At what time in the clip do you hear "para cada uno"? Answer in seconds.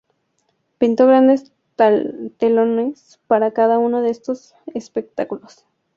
3.27-4.01